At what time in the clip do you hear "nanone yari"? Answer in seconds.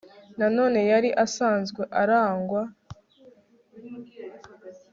0.37-1.09